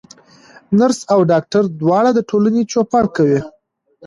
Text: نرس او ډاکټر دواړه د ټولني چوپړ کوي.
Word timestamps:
نرس 0.77 0.99
او 1.13 1.19
ډاکټر 1.31 1.63
دواړه 1.81 2.09
د 2.13 2.19
ټولني 2.29 2.63
چوپړ 2.71 3.03
کوي. 3.15 3.39